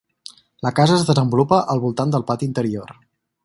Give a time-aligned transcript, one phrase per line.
[0.67, 2.99] La casa es desenvolupa al voltant del pati interior.